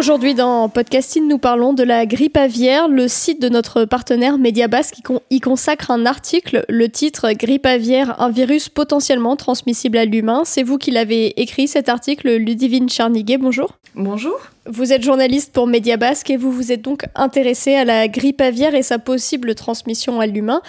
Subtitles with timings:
[0.00, 2.88] Aujourd'hui dans Podcasting, nous parlons de la grippe aviaire.
[2.88, 4.94] Le site de notre partenaire Mediabasque
[5.28, 10.40] y consacre un article, le titre Grippe aviaire, un virus potentiellement transmissible à l'humain.
[10.46, 13.36] C'est vous qui l'avez écrit cet article, Ludivine Charniguet.
[13.36, 13.76] Bonjour.
[13.94, 14.38] Bonjour.
[14.66, 18.74] Vous êtes journaliste pour Mediabasque et vous vous êtes donc intéressé à la grippe aviaire
[18.74, 20.60] et sa possible transmission à l'humain.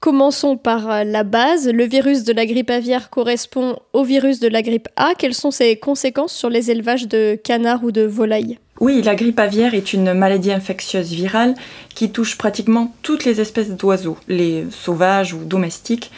[0.00, 1.68] Commençons par la base.
[1.68, 5.12] Le virus de la grippe aviaire correspond au virus de la grippe A.
[5.18, 8.58] Quelles sont ses conséquences sur les élevages de canards ou de volailles?
[8.80, 11.54] Oui, la grippe aviaire est une maladie infectieuse virale
[11.94, 16.10] qui touche pratiquement toutes les espèces d'oiseaux, les sauvages ou domestiques.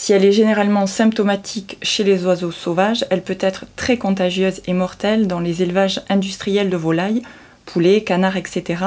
[0.00, 4.72] Si elle est généralement symptomatique chez les oiseaux sauvages, elle peut être très contagieuse et
[4.72, 7.22] mortelle dans les élevages industriels de volailles,
[7.66, 8.84] poulets, canards, etc.,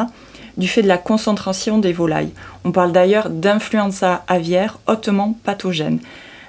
[0.55, 2.31] du fait de la concentration des volailles.
[2.63, 5.99] On parle d'ailleurs d'influenza aviaire hautement pathogène.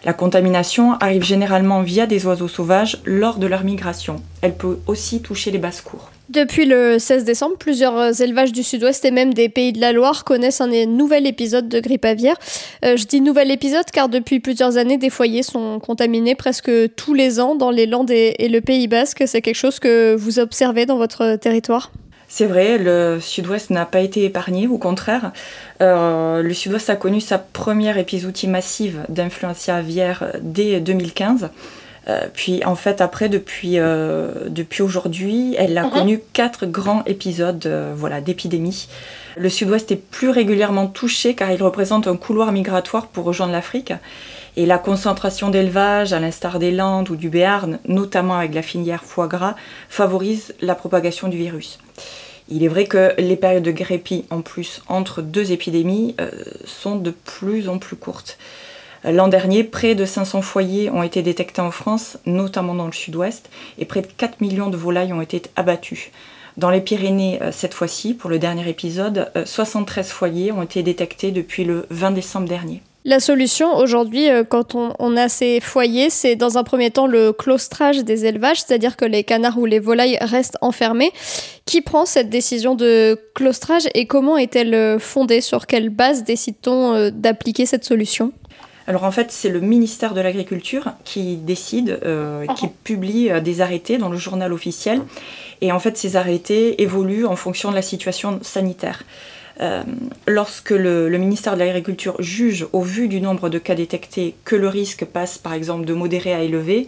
[0.04, 4.22] La contamination arrive généralement via des oiseaux sauvages lors de leur migration.
[4.42, 6.12] Elle peut aussi toucher les basses-cours.
[6.32, 10.24] Depuis le 16 décembre, plusieurs élevages du sud-ouest et même des pays de la Loire
[10.24, 12.36] connaissent un nouvel épisode de grippe aviaire.
[12.86, 17.12] Euh, je dis nouvel épisode car depuis plusieurs années, des foyers sont contaminés presque tous
[17.12, 19.24] les ans dans les Landes et le Pays basque.
[19.26, 21.92] C'est quelque chose que vous observez dans votre territoire?
[22.28, 25.32] C'est vrai, le sud-ouest n'a pas été épargné, au contraire.
[25.82, 31.50] Euh, le sud-ouest a connu sa première épizootie massive d'influenza aviaire dès 2015.
[32.08, 35.90] Euh, puis en fait après depuis, euh, depuis aujourd'hui elle a mhm.
[35.90, 38.88] connu quatre grands épisodes voilà, d'épidémie.
[39.36, 43.92] Le sud-ouest est plus régulièrement touché car il représente un couloir migratoire pour rejoindre l'Afrique.
[44.56, 49.02] Et la concentration d'élevage, à l'instar des Landes ou du Béarn, notamment avec la filière
[49.02, 49.54] foie gras,
[49.88, 51.78] favorise la propagation du virus.
[52.48, 56.30] Il est vrai que les périodes de grépie, en plus, entre deux épidémies, euh,
[56.66, 58.36] sont de plus en plus courtes.
[59.04, 63.50] L'an dernier, près de 500 foyers ont été détectés en France, notamment dans le sud-ouest,
[63.78, 66.12] et près de 4 millions de volailles ont été abattues.
[66.56, 70.82] Dans les Pyrénées, euh, cette fois-ci, pour le dernier épisode, 73 euh, foyers ont été
[70.82, 72.82] détectés depuis le 20 décembre dernier.
[73.04, 77.32] La solution aujourd'hui, euh, quand on, a ces foyers, c'est dans un premier temps le
[77.32, 81.10] claustrage des élevages, c'est-à-dire que les canards ou les volailles restent enfermés.
[81.64, 85.40] Qui prend cette décision de claustrage et comment est-elle fondée?
[85.40, 88.32] Sur quelle base décide-t-on d'appliquer cette solution?
[88.92, 93.96] Alors en fait, c'est le ministère de l'Agriculture qui décide, euh, qui publie des arrêtés
[93.96, 95.00] dans le journal officiel.
[95.62, 99.02] Et en fait, ces arrêtés évoluent en fonction de la situation sanitaire.
[99.62, 99.82] Euh,
[100.26, 104.68] lorsque le, ministère de l'Agriculture juge, au vu du nombre de cas détectés, que le
[104.68, 106.86] risque passe par exemple de modéré à élevé,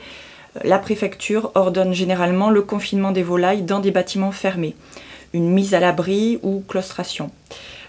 [0.57, 4.77] euh, la préfecture ordonne généralement le confinement des volailles dans des bâtiments fermés,
[5.33, 7.31] une mise à l'abri ou claustration.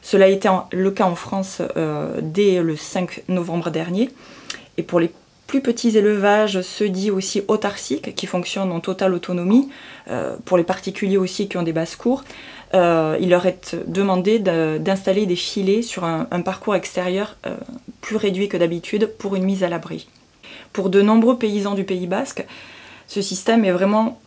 [0.06, 4.12] Cela a été le cas en France euh, dès le 5 novembre dernier.
[4.78, 5.12] Et pour les
[5.48, 9.70] plus petits élevages, ceux dits aussi autarciques, qui fonctionnent en totale autonomie,
[10.44, 12.24] pour les particuliers aussi qui ont des basses-cours,
[12.76, 17.56] euh, il leur est demandé d'installer des filets sur un, parcours extérieur euh,
[18.02, 20.08] plus réduit que d'habitude pour une mise à l'abri.
[20.74, 22.46] Pour de nombreux paysans du Pays basque,
[23.08, 24.20] ce système est vraiment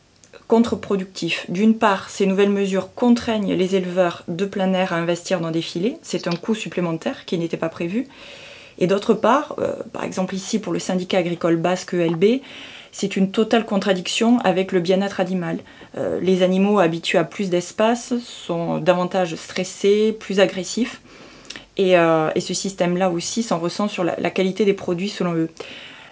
[0.46, 1.46] contre-productif.
[1.48, 5.62] D'une part, ces nouvelles mesures contraignent les éleveurs de plein air à investir dans des
[5.62, 8.06] filets, c'est un coût supplémentaire qui n'était pas prévu.
[8.78, 12.40] Et d'autre part, euh, par exemple ici pour le syndicat agricole basque ELB,
[12.92, 15.58] c'est une totale contradiction avec le bien-être animal.
[15.96, 21.00] Euh, les animaux habitués à plus d'espace sont davantage stressés, plus agressifs.
[21.76, 25.48] Et, euh, ce système-là aussi s'en ressent sur la, qualité des produits selon eux.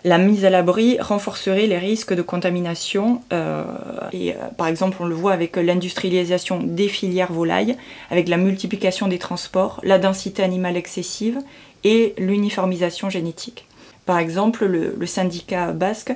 [0.07, 3.23] La mise à l'abri renforcerait les risques de contamination.
[3.33, 3.65] Euh,
[4.13, 7.77] et par exemple, on le voit avec l'industrialisation des filières volailles,
[8.13, 11.41] avec la multiplication des transports, la densité animale excessive
[11.83, 13.67] et l'uniformisation génétique.
[14.05, 16.13] Par exemple, le syndicat basque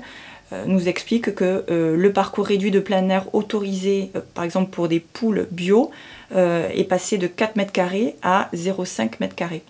[0.66, 5.48] nous explique que le parcours réduit de plein air autorisé, par exemple pour des poules
[5.50, 5.90] bio,
[6.32, 9.64] est passé de 4 mètres carrés à 0,5 mètres carrés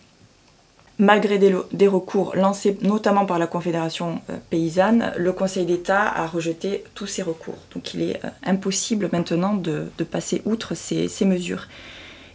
[1.00, 6.85] malgré des, recours lancés notamment par la Confédération euh, paysanne, le Conseil d'État a rejeté
[6.94, 7.56] tous ces recours.
[7.75, 11.67] Donc il est euh, impossible maintenant de, passer outre ces, mesures.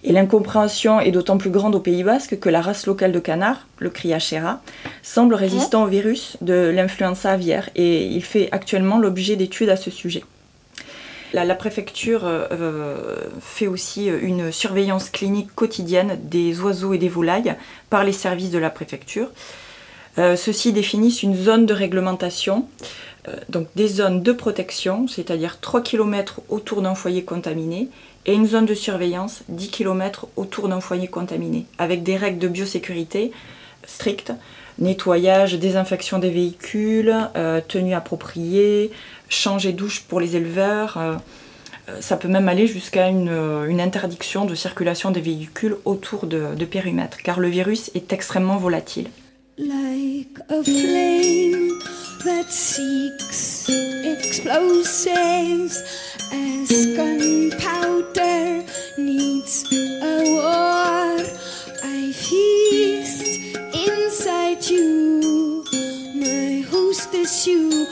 [0.04, 3.68] Et l'incompréhension est d'autant plus grande au Pays Basque que la race locale de canard,
[3.80, 4.62] le Criachera,
[5.02, 9.90] semble résistant au virus de l'influenza aviaire et il fait actuellement l'objet d'études à ce
[9.90, 10.24] sujet.
[11.34, 17.10] La, préfecture euh, euh, fait aussi euh, une surveillance clinique quotidienne des oiseaux et des
[17.10, 17.56] volailles
[17.90, 19.30] par les services de la préfecture.
[20.18, 22.70] Ceux-ci définissent une zone de réglementation,
[23.50, 27.90] donc des zones de protection, c'est-à-dire 3 km autour d'un foyer contaminé,
[28.26, 32.48] et une zone de surveillance 10 km autour d'un foyer contaminé, avec des règles de
[32.48, 33.34] biosécurité
[33.86, 34.32] strictes,
[34.80, 37.14] nettoyage, désinfection des véhicules,
[37.68, 38.92] tenue appropriée,
[39.30, 40.98] changer douche pour les éleveurs.
[40.98, 41.16] Euh,
[41.88, 46.56] euh, ça peut même aller jusqu'à euh, une, interdiction de circulation des véhicules autour de,
[46.56, 49.10] de périmètres, car le virus est extrêmement volatile.
[49.58, 51.80] Like a flame
[52.26, 53.70] that seeks
[54.04, 55.82] explosives
[56.34, 58.64] as gunpowder
[58.98, 59.64] needs
[60.02, 61.18] a war.
[61.84, 65.64] I feast inside you,
[66.16, 67.85] my hostess you.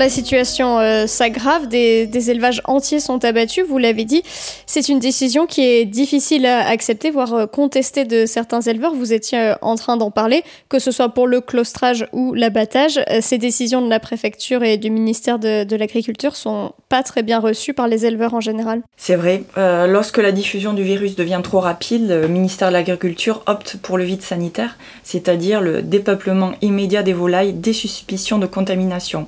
[0.00, 4.22] La situation euh, s'aggrave, des, élevages entiers sont abattus, vous l'avez dit.
[4.66, 8.94] C'est une décision qui est difficile à accepter, voire euh, contester de certains éleveurs.
[8.94, 12.98] Vous étiez euh, en train d'en parler, que ce soit pour le claustrage ou l'abattage.
[13.20, 17.38] ces décisions de la préfecture et du ministère de, de l'Agriculture sont pas très bien
[17.38, 18.82] reçues par les éleveurs en général.
[18.96, 19.44] C'est vrai.
[19.56, 24.04] lorsque la diffusion du virus devient trop rapide, le ministère de l'Agriculture opte pour le
[24.04, 29.26] vide sanitaire, c'est-à-dire le dépeuplement immédiat des volailles des suspicions de contamination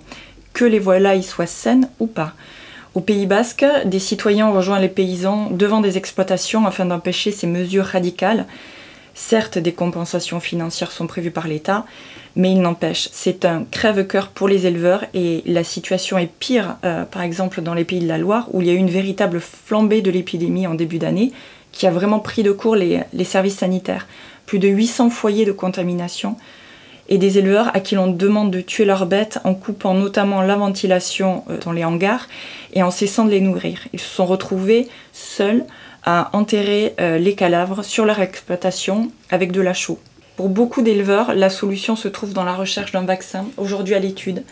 [0.53, 2.35] que les volailles soient saines ou pas.
[2.95, 7.47] Au Pays basque, des citoyens ont rejoint les paysans devant des exploitations afin d'empêcher ces
[7.47, 8.47] mesures radicales.
[9.15, 11.87] Certes, des compensations financières sont prévues par l'État,
[12.37, 17.05] mais il n'empêche, c'est un crève-cœur pour les éleveurs et la situation est pire, euh,
[17.05, 19.41] par exemple, dans les pays de la Loire, où il y a eu une véritable
[19.41, 21.33] flambée de l'épidémie en début d'année,
[21.73, 24.07] qui a vraiment pris de court les, les services sanitaires.
[24.45, 26.37] Plus de 800 foyers de contamination,
[27.13, 30.57] et des éleveurs à qui l'on demande de tuer leurs bêtes en coupant notamment la
[30.57, 32.27] ventilation euh, dans les hangars
[32.73, 33.81] et en cessant de les nourrir.
[33.93, 35.67] Ils se sont retrouvés seuls
[36.05, 39.99] à enterrer euh, les cadavres sur leur exploitation avec de la chaux.
[40.37, 44.43] Pour beaucoup d'éleveurs, la solution se trouve dans la recherche d'un vaccin, aujourd'hui à l'étude,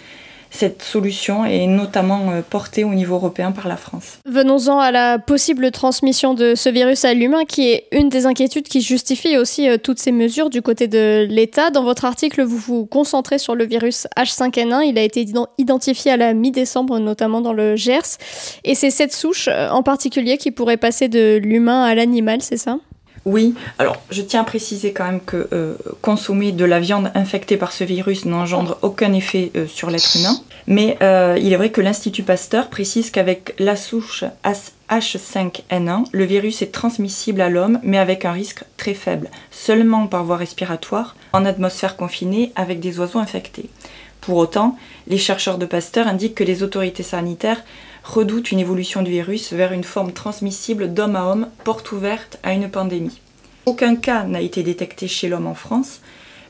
[0.50, 4.18] cette solution est notamment euh, portée au niveau européen par la France.
[4.26, 8.68] Venons-en à la possible transmission de ce virus à l'humain, qui est une des inquiétudes
[8.68, 11.70] qui justifie aussi euh, toutes ces mesures du côté de l'État.
[11.70, 14.82] Dans votre article, vous vous concentrez sur le virus H5N1.
[14.86, 15.24] Il a été
[15.58, 18.18] identifié à la mi-décembre, notamment dans le Gers.
[18.64, 22.56] Et c'est cette souche euh, en particulier qui pourrait passer de l'humain à l'animal, c'est
[22.56, 22.78] ça?
[23.26, 27.58] Oui, alors je tiens à préciser quand même que euh, consommer de la viande infectée
[27.58, 30.40] par ce virus n'engendre aucun effet euh, sur l'être humain.
[30.66, 34.24] Mais euh, il est vrai que l'Institut Pasteur précise qu'avec la souche
[34.88, 40.24] H5N1, le virus est transmissible à l'homme, mais avec un risque très faible, seulement par
[40.24, 43.68] voie respiratoire, en atmosphère confinée avec des oiseaux infectés.
[44.20, 47.62] Pour autant, les chercheurs de Pasteur indiquent que les autorités sanitaires
[48.04, 52.52] redoute une évolution du virus vers une forme transmissible d'homme à homme, porte ouverte à
[52.52, 53.20] une pandémie.
[53.66, 56.00] Aucun cas n'a été détecté chez l'homme en France,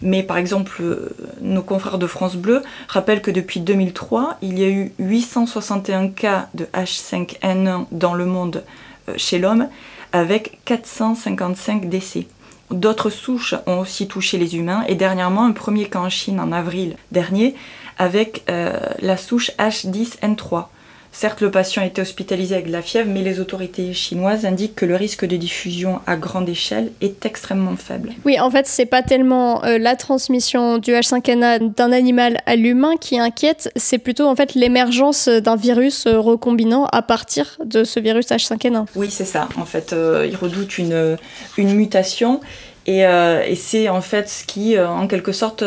[0.03, 4.65] mais par exemple, euh, nos confrères de France Bleu rappellent que depuis 2003, il y
[4.65, 8.65] a eu 861 cas de H5N1 dans le monde
[9.09, 9.69] euh, chez l'homme,
[10.13, 12.27] avec 455 décès.
[12.71, 16.53] D'autres souches ont aussi touché les humains, et dernièrement, un premier cas en Chine en
[16.53, 17.55] avril dernier,
[17.99, 20.67] avec euh, la souche H10N3.
[21.13, 24.77] Certes, le patient a été hospitalisé avec de la fièvre, mais les autorités chinoises indiquent
[24.77, 28.13] que le risque de diffusion à grande échelle est extrêmement faible.
[28.25, 32.95] Oui, en fait, c'est pas tellement euh, la transmission du H5N1 d'un animal à l'humain
[32.99, 37.99] qui inquiète, c'est plutôt en fait l'émergence d'un virus euh, recombinant à partir de ce
[37.99, 38.87] virus H5N1.
[38.95, 39.49] Oui, c'est ça.
[39.57, 41.19] En fait, euh, ils redoutent une,
[41.59, 42.41] une mutation.
[42.87, 45.63] Et, et c'est en fait ce qui, en quelque sorte,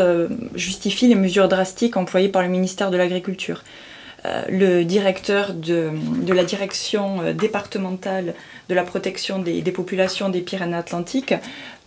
[0.55, 3.63] justifie les mesures drastiques employées par le ministère de l'Agriculture.
[4.25, 5.91] Euh, le directeur de,
[6.27, 8.35] la direction euh, départementale
[8.69, 11.33] de la protection des, populations des Pyrénées-Atlantiques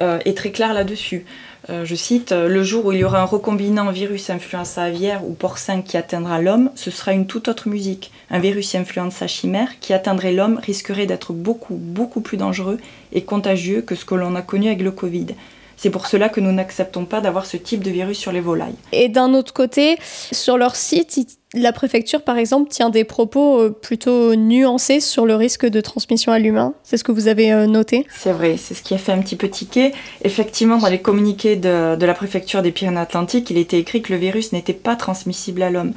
[0.02, 1.24] euh, est très clair là-dessus.
[1.68, 5.80] je cite, Le jour où il y aura un recombinant virus influenza aviaire ou porcin
[5.82, 8.12] qui atteindra l'homme, ce sera une toute autre musique.
[8.30, 12.78] Un virus influenza chimère qui atteindrait l'homme risquerait d'être beaucoup, beaucoup plus dangereux
[13.12, 15.28] et contagieux que ce que l'on a connu avec le Covid.
[15.76, 18.76] C'est pour cela que nous n'acceptons pas d'avoir ce type de virus sur les volailles.
[18.92, 19.98] Et d'un autre côté,
[20.32, 25.34] sur leur site, la préfecture, par exemple, tient des propos euh, plutôt nuancés sur le
[25.34, 26.74] risque de transmission à l'humain.
[26.82, 28.06] C'est ce que vous avez euh, noté?
[28.16, 29.92] C'est vrai, c'est ce qui a fait un petit peu tiquer.
[30.22, 34.52] Effectivement, dans les communiqués de, la préfecture des Pyrénées-Atlantiques, il était écrit que le virus
[34.52, 35.92] n'était pas transmissible à l'homme.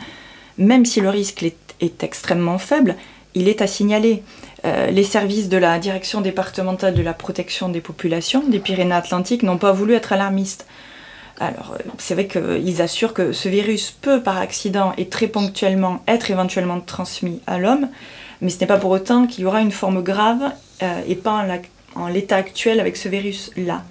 [0.58, 1.44] Même si le risque
[1.80, 2.96] est extrêmement faible,
[3.36, 4.24] il est à signaler.
[4.66, 9.58] Euh, les services de la direction départementale de la protection des populations des Pyrénées-Atlantiques n'ont
[9.58, 10.66] pas voulu être alarmistes.
[11.40, 16.02] Alors, euh, c'est vrai qu'ils assurent que ce virus peut, par accident et très ponctuellement,
[16.08, 17.88] être éventuellement transmis à l'homme,
[18.42, 20.52] mais ce n'est pas pour autant qu'il y aura une forme grave
[20.84, 21.46] euh, et pas
[21.96, 23.84] en, l'état actuel avec ce virus-là.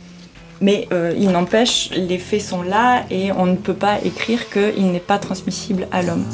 [0.60, 4.98] Mais il n'empêche, les faits sont là et on ne peut pas écrire qu'il n'est
[4.98, 6.24] pas transmissible à l'homme.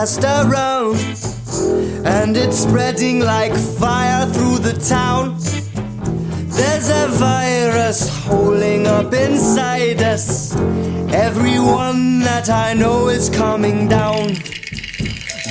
[0.00, 0.96] Around,
[2.06, 5.36] and it's spreading like fire through the town.
[6.48, 10.56] There's a virus holding up inside us.
[11.12, 14.28] Everyone that I know is coming down.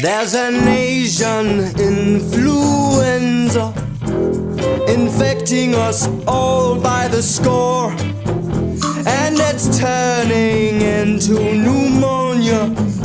[0.02, 3.72] There's an Asian influenza
[4.88, 7.92] infecting us all by the score,
[9.06, 12.99] and it's turning into pneumonia.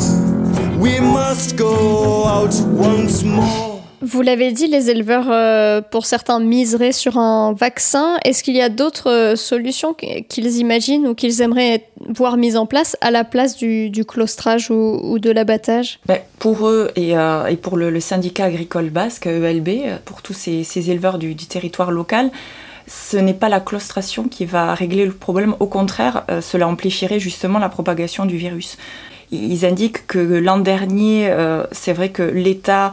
[4.02, 8.18] Vous l'avez dit, les éleveurs, euh, pour certains, miseraient sur un vaccin.
[8.22, 12.66] Est-ce qu'il y a d'autres euh, solutions qu'ils imaginent ou qu'ils aimeraient voir mises en
[12.66, 16.00] place à la place du, claustrage ou, de l'abattage?
[16.04, 21.16] Ben, Pour eux et, euh, pour le, syndicat agricole basque, ELB, pour tous ces, éleveurs
[21.16, 22.30] du, territoire local,
[22.86, 25.54] ce n'est pas la claustration qui va régler le problème.
[25.60, 28.76] Au contraire, cela amplifierait justement la propagation du virus
[29.30, 32.92] ils indiquent que l'an dernier, euh, c'est vrai que l'État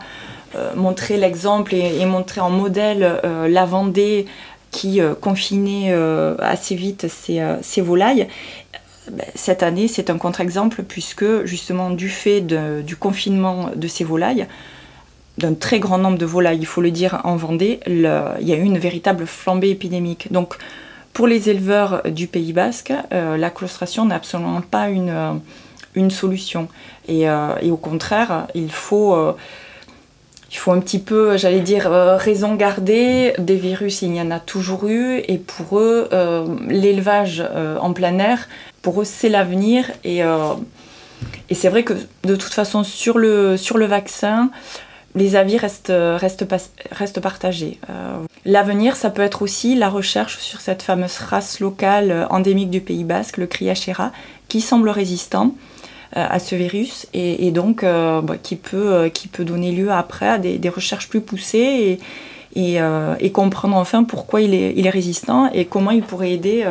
[0.55, 4.25] euh, montrait l'exemple et, montrait en modèle euh, la Vendée
[4.71, 5.93] qui confinait
[6.39, 8.29] assez vite ses, volailles.
[9.11, 14.47] Ben, cette année, c'est un contre-exemple puisque justement du fait du confinement de ces volailles,
[15.37, 17.99] d'un très grand nombre de volailles, il faut le dire, en Vendée, il
[18.39, 20.31] y a eu une véritable flambée épidémique.
[20.31, 20.55] Donc
[21.11, 25.41] pour les éleveurs du Pays basque, la claustration n'est absolument pas une
[25.95, 26.67] une solution.
[27.07, 29.33] Et, euh, et au contraire, il faut, euh,
[30.51, 33.33] il faut un petit peu, j'allais dire, euh, raison garder.
[33.37, 35.19] Des virus, il y en a toujours eu.
[35.27, 36.09] Et pour eux,
[36.67, 37.43] l'élevage
[37.79, 38.47] en plein air,
[38.81, 39.91] pour eux, c'est l'avenir.
[40.03, 40.21] Et,
[41.51, 41.93] c'est vrai que
[42.23, 44.49] de toute façon, sur le, sur le vaccin,
[45.13, 46.45] les avis restent, restent,
[46.91, 47.79] restent partagés.
[48.45, 53.03] L'avenir, ça peut être aussi la recherche sur cette fameuse race locale endémique du Pays
[53.03, 54.11] Basque, le Criachera,
[54.47, 55.53] qui semble résistant
[56.13, 60.27] à ce virus et, donc euh, bah, qui, peut, euh, qui peut donner lieu après
[60.27, 61.99] à des, recherches plus poussées
[62.55, 62.79] et,
[63.19, 66.65] et, comprendre enfin pourquoi il est, il est, résistant et comment il pourrait aider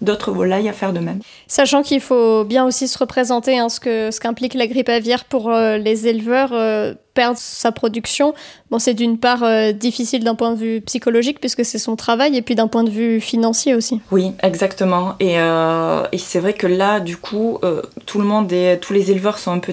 [0.00, 1.20] d'autres volailles à faire de même.
[1.46, 5.24] Sachant qu'il faut bien aussi se représenter hein, ce que ce qu'implique la grippe aviaire
[5.24, 8.34] pour euh, les éleveurs, euh, perdre sa production.
[8.70, 12.36] Bon, c'est d'une part euh, difficile d'un point de vue psychologique puisque c'est son travail
[12.36, 14.00] et puis d'un point de vue financier aussi.
[14.10, 15.14] Oui, exactement.
[15.20, 17.58] Et, et c'est vrai que là, du coup,
[18.04, 19.72] tout le monde et tous les éleveurs sont un peu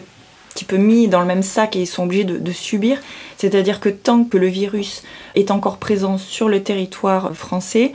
[0.53, 2.99] petit peu mis dans le même sac et ils sont obligés de, de subir.
[3.37, 5.03] C'est-à-dire que tant que le virus
[5.35, 7.91] est encore présent sur le territoire français,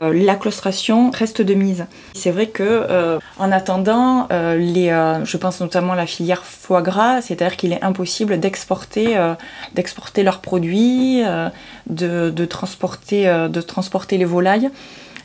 [0.00, 1.86] la claustration reste de mise.
[2.14, 4.88] C'est vrai que euh, en attendant, euh, les,
[5.24, 9.16] je pense notamment à la filière foie gras, c'est-à-dire qu'il est impossible d'exporter,
[9.74, 11.22] d'exporter leurs produits,
[11.88, 14.70] de, de, transporter, de transporter les volailles.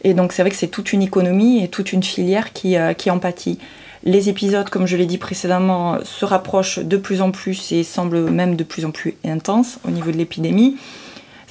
[0.03, 3.11] Et donc c'est vrai que c'est toute une économie et toute une filière qui, qui
[3.11, 3.59] en pâtit.
[4.03, 8.31] Les épisodes, comme je l'ai dit précédemment, se rapprochent de plus en plus et semblent
[8.31, 10.77] même de plus en plus intenses au niveau de l'épidémie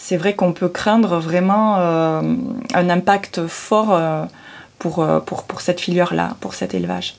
[0.01, 2.23] c'est vrai qu'on peut craindre vraiment euh,
[2.75, 4.25] un impact fort euh,
[4.79, 7.17] pour, euh, pour cette filière-là, pour cet élevage.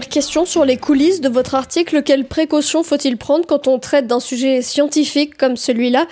[0.00, 2.02] Question sur les coulisses de votre article.
[2.02, 6.06] Quelles précautions faut-il prendre quand on traite d'un sujet scientifique comme celui-là?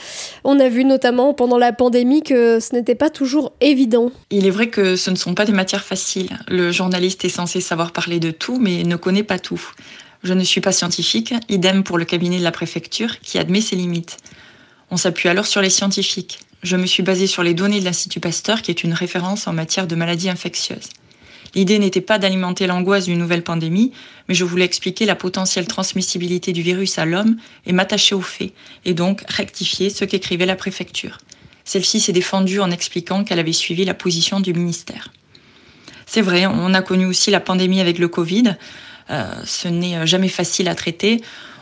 [0.45, 4.13] On a vu notamment pendant la pandémie que ce n'était pas toujours évident.
[4.31, 6.39] Il est vrai que ce ne sont pas des matières faciles.
[6.49, 9.63] Le journaliste est censé savoir parler de tout, mais ne connaît pas tout.
[10.23, 13.77] Je ne suis pas scientifique, idem pour le cabinet de la préfecture qui admet ses
[13.77, 14.19] limites.
[14.91, 16.41] On s'appuie alors sur les scientifiques.
[16.63, 19.53] Je me suis basée sur les données de l'Institut Pasteur, qui est une référence en
[19.55, 20.91] matière de maladies infectieuses.
[21.55, 23.93] L'idée n'était pas d'alimenter l'angoisse d'une nouvelle pandémie,
[24.29, 28.53] mais je voulais expliquer la potentielle transmissibilité du virus à l'homme et m'attacher aux faits,
[28.85, 31.19] et donc rectifier ce qu'écrivait la préfecture.
[31.65, 35.13] Celle-ci s'est défendue en expliquant qu'elle avait suivi la position du ministère.
[36.07, 38.57] C'est vrai, on a connu aussi la pandémie avec le Covid.
[39.11, 41.21] Euh, ce n'est jamais facile à traiter.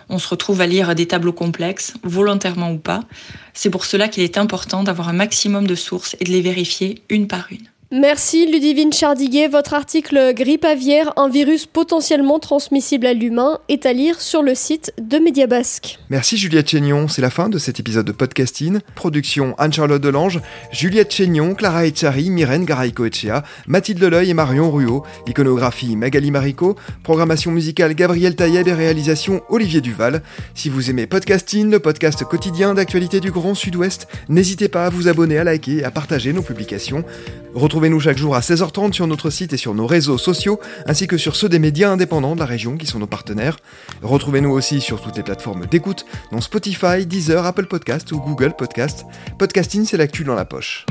[0.08, 3.04] On se retrouve à lire des tableaux complexes, volontairement ou pas.
[3.52, 7.02] C'est pour cela qu'il est important d'avoir un maximum de sources et de les vérifier
[7.10, 7.68] une par une.
[7.90, 9.48] Merci Ludivine Chardiguet.
[9.48, 14.54] Votre article Grippe aviaire, un virus potentiellement transmissible à l'humain, est à lire sur le
[14.54, 15.98] site de Mediabasque.
[16.10, 17.08] Merci Juliette Chénion.
[17.08, 18.80] C'est la fin de cet épisode de podcasting.
[18.94, 25.02] Production Anne-Charlotte Delange, Juliette Chénion, Clara Echari, Myrène Garaïco-Echea, Mathilde Leleuil et Marion Ruot.
[25.26, 26.76] Iconographie Magali Marico.
[27.02, 30.20] Programmation musicale Gabriel Taïeb et réalisation Olivier Duval.
[30.54, 35.08] Si vous aimez podcasting, le podcast quotidien d'actualité du Grand Sud-Ouest, n'hésitez pas à vous
[35.08, 37.02] abonner, à liker et à partager nos publications.
[37.78, 41.16] Retrouvez-nous chaque jour à 16h30 sur notre site et sur nos réseaux sociaux, ainsi que
[41.16, 43.56] sur ceux des médias indépendants de la région qui sont nos partenaires.
[44.02, 49.04] Retrouvez-nous aussi sur toutes les plateformes d'écoute, dont Spotify, Deezer, Apple Podcast ou Google Podcast.
[49.38, 50.86] Podcasting, c'est l'actu dans la poche.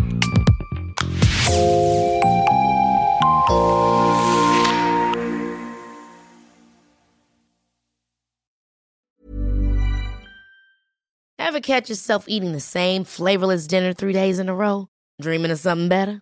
[11.38, 14.88] Ever catch yourself eating the same flavorless dinner three days in a row?
[15.20, 16.22] Dreaming of something better?